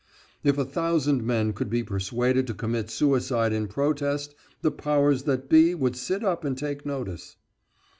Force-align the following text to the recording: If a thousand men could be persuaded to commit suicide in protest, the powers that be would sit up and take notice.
If 0.43 0.57
a 0.57 0.65
thousand 0.65 1.23
men 1.23 1.53
could 1.53 1.69
be 1.69 1.83
persuaded 1.83 2.47
to 2.47 2.55
commit 2.55 2.89
suicide 2.89 3.53
in 3.53 3.67
protest, 3.67 4.33
the 4.63 4.71
powers 4.71 5.21
that 5.25 5.47
be 5.47 5.75
would 5.75 5.95
sit 5.95 6.23
up 6.23 6.43
and 6.43 6.57
take 6.57 6.87
notice. 6.87 7.35